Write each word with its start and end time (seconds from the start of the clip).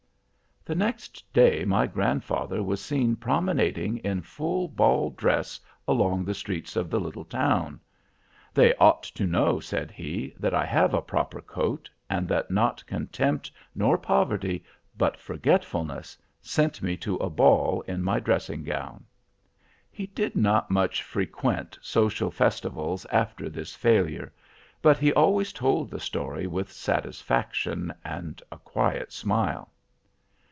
"The 0.63 0.75
next 0.75 1.25
day 1.33 1.65
my 1.65 1.87
grandfather 1.87 2.61
was 2.61 2.85
seen 2.85 3.15
promenading 3.15 3.97
in 4.05 4.21
full 4.21 4.67
ball 4.67 5.09
dress 5.09 5.59
along 5.87 6.23
the 6.23 6.35
streets 6.35 6.75
of 6.75 6.91
the 6.91 6.99
little 6.99 7.25
town. 7.25 7.79
"'They 8.53 8.75
ought 8.75 9.01
to 9.01 9.25
know,' 9.25 9.59
said 9.59 9.89
he, 9.89 10.35
'that 10.37 10.53
I 10.53 10.65
have 10.67 10.93
a 10.93 11.01
proper 11.01 11.41
coat, 11.41 11.89
and 12.11 12.27
that 12.27 12.51
not 12.51 12.85
contempt 12.85 13.51
nor 13.73 13.97
poverty, 13.97 14.63
but 14.95 15.17
forgetfulness, 15.17 16.15
sent 16.43 16.83
me 16.83 16.95
to 16.97 17.15
a 17.15 17.29
ball 17.31 17.81
in 17.87 18.03
my 18.03 18.19
dressing 18.19 18.63
gown.' 18.63 19.03
"He 19.89 20.05
did 20.05 20.35
not 20.35 20.69
much 20.69 21.01
frequent 21.01 21.79
social 21.81 22.29
festivals 22.29 23.07
after 23.11 23.49
this 23.49 23.73
failure, 23.75 24.31
but 24.79 24.99
he 24.99 25.11
always 25.13 25.53
told 25.53 25.89
the 25.89 25.99
story 25.99 26.45
with 26.45 26.71
satisfaction 26.71 27.91
and 28.05 28.43
a 28.51 28.59
quiet 28.59 29.11
smile. 29.11 29.71